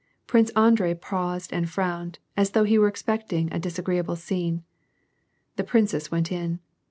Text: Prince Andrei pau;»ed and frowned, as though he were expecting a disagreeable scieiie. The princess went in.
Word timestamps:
Prince 0.25 0.49
Andrei 0.55 0.95
pau;»ed 0.95 1.47
and 1.51 1.69
frowned, 1.69 2.17
as 2.35 2.49
though 2.49 2.63
he 2.63 2.79
were 2.79 2.87
expecting 2.87 3.53
a 3.53 3.59
disagreeable 3.59 4.15
scieiie. 4.15 4.63
The 5.57 5.63
princess 5.63 6.09
went 6.09 6.31
in. 6.31 6.59